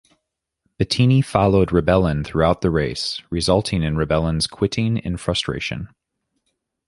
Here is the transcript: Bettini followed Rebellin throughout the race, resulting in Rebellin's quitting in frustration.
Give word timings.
Bettini 0.79 1.21
followed 1.21 1.69
Rebellin 1.69 2.23
throughout 2.25 2.61
the 2.61 2.71
race, 2.71 3.21
resulting 3.29 3.83
in 3.83 3.97
Rebellin's 3.97 4.47
quitting 4.47 4.97
in 4.97 5.15
frustration. 5.17 5.89